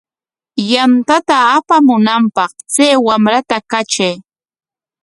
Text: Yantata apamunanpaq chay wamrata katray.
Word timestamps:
Yantata 0.71 1.37
apamunanpaq 1.57 2.53
chay 2.73 2.93
wamrata 3.05 3.57
katray. 3.71 4.15